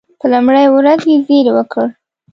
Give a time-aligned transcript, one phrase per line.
[0.19, 1.85] په لومړۍ ورځ یې زېری وکړ.